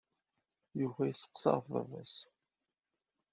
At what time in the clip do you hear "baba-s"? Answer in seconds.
1.73-2.13